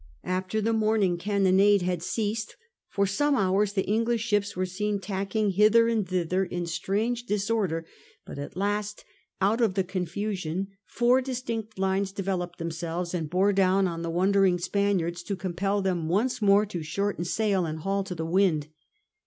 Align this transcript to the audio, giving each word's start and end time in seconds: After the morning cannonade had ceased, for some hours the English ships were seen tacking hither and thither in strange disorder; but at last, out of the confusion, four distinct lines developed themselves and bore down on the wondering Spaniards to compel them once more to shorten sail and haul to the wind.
After 0.23 0.61
the 0.61 0.73
morning 0.73 1.19
cannonade 1.19 1.83
had 1.83 2.01
ceased, 2.01 2.55
for 2.89 3.05
some 3.05 3.35
hours 3.35 3.73
the 3.73 3.85
English 3.85 4.23
ships 4.23 4.55
were 4.55 4.65
seen 4.65 4.99
tacking 4.99 5.51
hither 5.51 5.87
and 5.87 6.09
thither 6.09 6.43
in 6.43 6.65
strange 6.65 7.27
disorder; 7.27 7.85
but 8.25 8.39
at 8.39 8.57
last, 8.57 9.05
out 9.41 9.61
of 9.61 9.75
the 9.75 9.83
confusion, 9.83 10.69
four 10.85 11.21
distinct 11.21 11.77
lines 11.77 12.11
developed 12.11 12.57
themselves 12.57 13.13
and 13.13 13.29
bore 13.29 13.53
down 13.53 13.87
on 13.87 14.01
the 14.01 14.09
wondering 14.09 14.57
Spaniards 14.57 15.21
to 15.21 15.35
compel 15.35 15.83
them 15.83 16.07
once 16.09 16.41
more 16.41 16.65
to 16.65 16.81
shorten 16.81 17.23
sail 17.23 17.67
and 17.67 17.81
haul 17.81 18.03
to 18.03 18.15
the 18.15 18.25
wind. 18.25 18.69